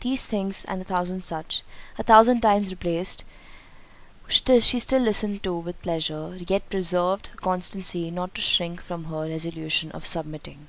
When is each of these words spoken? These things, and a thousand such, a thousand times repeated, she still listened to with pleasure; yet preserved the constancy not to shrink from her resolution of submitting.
These 0.00 0.24
things, 0.24 0.64
and 0.64 0.80
a 0.80 0.86
thousand 0.86 1.22
such, 1.22 1.60
a 1.98 2.02
thousand 2.02 2.40
times 2.40 2.70
repeated, 2.70 3.24
she 4.26 4.80
still 4.80 5.02
listened 5.02 5.42
to 5.42 5.54
with 5.58 5.82
pleasure; 5.82 6.34
yet 6.48 6.70
preserved 6.70 7.28
the 7.30 7.36
constancy 7.36 8.10
not 8.10 8.34
to 8.36 8.40
shrink 8.40 8.80
from 8.82 9.04
her 9.04 9.28
resolution 9.28 9.92
of 9.92 10.06
submitting. 10.06 10.68